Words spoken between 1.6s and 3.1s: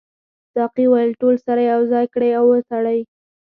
یو ځای کړئ او وتړئ.